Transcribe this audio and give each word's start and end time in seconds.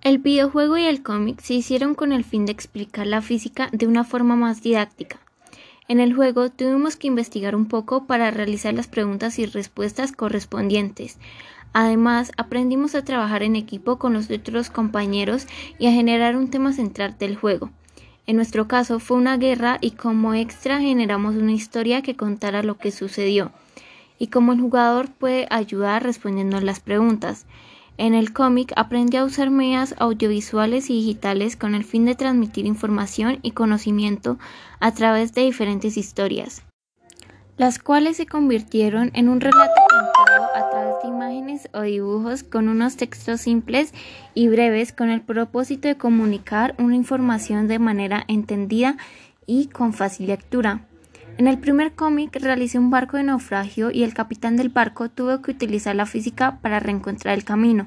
El 0.00 0.18
videojuego 0.18 0.78
y 0.78 0.84
el 0.84 1.02
cómic 1.02 1.40
se 1.40 1.54
hicieron 1.54 1.96
con 1.96 2.12
el 2.12 2.22
fin 2.22 2.46
de 2.46 2.52
explicar 2.52 3.06
la 3.06 3.20
física 3.20 3.68
de 3.72 3.86
una 3.88 4.04
forma 4.04 4.36
más 4.36 4.62
didáctica. 4.62 5.18
En 5.88 5.98
el 5.98 6.14
juego 6.14 6.50
tuvimos 6.50 6.96
que 6.96 7.08
investigar 7.08 7.56
un 7.56 7.66
poco 7.66 8.06
para 8.06 8.30
realizar 8.30 8.74
las 8.74 8.86
preguntas 8.86 9.38
y 9.40 9.46
respuestas 9.46 10.12
correspondientes. 10.12 11.18
Además, 11.72 12.30
aprendimos 12.36 12.94
a 12.94 13.04
trabajar 13.04 13.42
en 13.42 13.56
equipo 13.56 13.98
con 13.98 14.12
los 14.12 14.30
otros 14.30 14.70
compañeros 14.70 15.46
y 15.78 15.86
a 15.88 15.92
generar 15.92 16.36
un 16.36 16.48
tema 16.48 16.72
central 16.72 17.16
del 17.18 17.36
juego. 17.36 17.70
En 18.26 18.36
nuestro 18.36 18.68
caso 18.68 19.00
fue 19.00 19.16
una 19.16 19.36
guerra 19.36 19.78
y 19.80 19.92
como 19.92 20.34
extra 20.34 20.78
generamos 20.78 21.34
una 21.34 21.52
historia 21.52 22.02
que 22.02 22.14
contara 22.14 22.62
lo 22.62 22.78
que 22.78 22.92
sucedió 22.92 23.50
y 24.18 24.28
cómo 24.28 24.52
el 24.52 24.60
jugador 24.60 25.10
puede 25.10 25.46
ayudar 25.50 26.02
respondiendo 26.02 26.60
las 26.60 26.80
preguntas. 26.80 27.46
En 27.98 28.14
el 28.14 28.32
cómic 28.32 28.72
aprendí 28.76 29.16
a 29.16 29.24
usar 29.24 29.50
medios 29.50 29.96
audiovisuales 29.98 30.88
y 30.88 30.94
digitales 30.94 31.56
con 31.56 31.74
el 31.74 31.82
fin 31.82 32.04
de 32.04 32.14
transmitir 32.14 32.64
información 32.64 33.40
y 33.42 33.50
conocimiento 33.50 34.38
a 34.78 34.92
través 34.92 35.34
de 35.34 35.42
diferentes 35.42 35.96
historias, 35.96 36.62
las 37.56 37.80
cuales 37.80 38.16
se 38.16 38.26
convirtieron 38.26 39.10
en 39.14 39.28
un 39.28 39.40
relato 39.40 39.80
contado 39.90 40.46
a 40.54 40.70
través 40.70 40.94
de 41.02 41.08
imágenes 41.08 41.68
o 41.74 41.80
dibujos 41.80 42.44
con 42.44 42.68
unos 42.68 42.96
textos 42.96 43.40
simples 43.40 43.92
y 44.32 44.46
breves 44.46 44.92
con 44.92 45.10
el 45.10 45.20
propósito 45.20 45.88
de 45.88 45.96
comunicar 45.96 46.76
una 46.78 46.94
información 46.94 47.66
de 47.66 47.80
manera 47.80 48.24
entendida 48.28 48.96
y 49.44 49.66
con 49.66 49.92
fácil 49.92 50.28
lectura. 50.28 50.86
En 51.38 51.46
el 51.46 51.58
primer 51.58 51.92
cómic 51.92 52.36
realicé 52.40 52.80
un 52.80 52.90
barco 52.90 53.16
de 53.16 53.22
naufragio 53.22 53.92
y 53.92 54.02
el 54.02 54.12
capitán 54.12 54.56
del 54.56 54.70
barco 54.70 55.08
tuvo 55.08 55.40
que 55.40 55.52
utilizar 55.52 55.94
la 55.94 56.04
física 56.04 56.58
para 56.60 56.80
reencontrar 56.80 57.38
el 57.38 57.44
camino. 57.44 57.86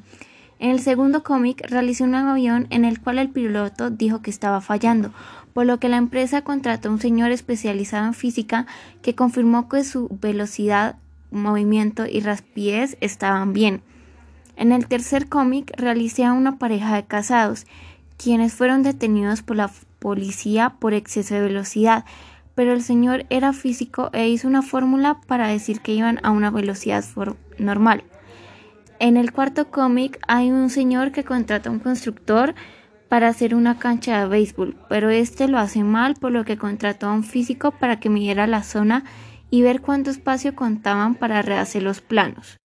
En 0.59 0.69
el 0.69 0.79
segundo 0.79 1.21
cómic 1.21 1.61
realicé 1.69 2.05
un 2.05 2.15
avión 2.15 2.67
en 2.69 2.85
el 2.85 3.01
cual 3.01 3.19
el 3.19 3.29
piloto 3.29 3.89
dijo 3.89 4.21
que 4.21 4.29
estaba 4.29 4.61
fallando, 4.61 5.11
por 5.53 5.65
lo 5.65 5.81
que 5.81 5.89
la 5.89 5.97
empresa 5.97 6.43
contrató 6.43 6.87
a 6.87 6.93
un 6.93 7.01
señor 7.01 7.31
especializado 7.31 8.07
en 8.07 8.13
física 8.13 8.67
que 9.01 9.15
confirmó 9.15 9.67
que 9.67 9.83
su 9.83 10.07
velocidad, 10.21 10.95
movimiento 11.29 12.05
y 12.05 12.21
rapidez 12.21 12.95
estaban 13.01 13.51
bien. 13.51 13.81
En 14.55 14.71
el 14.71 14.87
tercer 14.87 15.27
cómic 15.27 15.73
realicé 15.75 16.23
a 16.23 16.31
una 16.31 16.57
pareja 16.57 16.95
de 16.95 17.03
casados, 17.03 17.65
quienes 18.15 18.53
fueron 18.53 18.81
detenidos 18.81 19.41
por 19.41 19.57
la 19.57 19.69
policía 19.99 20.75
por 20.79 20.93
exceso 20.93 21.35
de 21.35 21.41
velocidad 21.41 22.05
pero 22.55 22.73
el 22.73 22.81
señor 22.81 23.25
era 23.29 23.53
físico 23.53 24.09
e 24.13 24.29
hizo 24.29 24.47
una 24.47 24.61
fórmula 24.61 25.19
para 25.27 25.47
decir 25.47 25.81
que 25.81 25.93
iban 25.93 26.19
a 26.23 26.31
una 26.31 26.51
velocidad 26.51 27.03
normal. 27.57 28.03
En 28.99 29.17
el 29.17 29.31
cuarto 29.31 29.69
cómic 29.71 30.19
hay 30.27 30.51
un 30.51 30.69
señor 30.69 31.11
que 31.11 31.23
contrata 31.23 31.69
a 31.69 31.71
un 31.71 31.79
constructor 31.79 32.53
para 33.09 33.27
hacer 33.27 33.55
una 33.55 33.77
cancha 33.77 34.21
de 34.21 34.27
béisbol, 34.27 34.77
pero 34.87 35.09
este 35.09 35.47
lo 35.47 35.57
hace 35.59 35.83
mal 35.83 36.13
por 36.13 36.31
lo 36.31 36.45
que 36.45 36.57
contrató 36.57 37.07
a 37.07 37.13
un 37.13 37.23
físico 37.23 37.71
para 37.71 37.99
que 37.99 38.09
midiera 38.09 38.47
la 38.47 38.63
zona 38.63 39.03
y 39.49 39.63
ver 39.63 39.81
cuánto 39.81 40.11
espacio 40.11 40.55
contaban 40.55 41.15
para 41.15 41.41
rehacer 41.41 41.83
los 41.83 41.99
planos. 41.99 42.60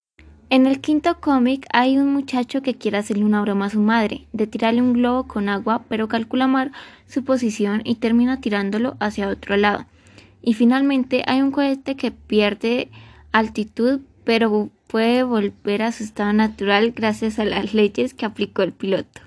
En 0.49 0.67
el 0.67 0.81
quinto 0.81 1.19
cómic 1.21 1.67
hay 1.73 1.99
un 1.99 2.13
muchacho 2.13 2.63
que 2.63 2.77
quiere 2.77 2.99
hacerle 2.99 3.25
una 3.25 3.41
broma 3.43 3.67
a 3.67 3.71
su 3.71 3.81
madre, 3.81 4.27
de 4.33 4.47
tirarle 4.47 4.81
un 4.81 4.93
globo 4.93 5.27
con 5.27 5.49
agua, 5.49 5.85
pero 5.89 6.07
calcula 6.07 6.47
mal 6.47 6.71
su 7.09 7.25
posición 7.25 7.83
y 7.85 7.97
termina 7.97 8.41
tirándolo 8.41 8.97
hacia 9.01 9.29
otro 9.29 9.57
lado. 9.57 9.87
Y 10.43 10.55
finalmente 10.55 11.25
hay 11.27 11.43
un 11.43 11.51
cohete 11.51 11.97
que 11.97 12.13
pierde 12.13 12.91
altitud, 13.33 14.03
pero 14.23 14.71
puede 14.87 15.25
volver 15.25 15.83
a 15.83 15.91
su 15.91 16.05
estado 16.05 16.33
natural 16.33 16.93
gracias 16.93 17.41
a 17.41 17.45
las 17.45 17.75
leyes 17.75 18.15
que 18.15 18.25
aplicó 18.25 18.63
el 18.63 18.73
piloto. 18.73 19.21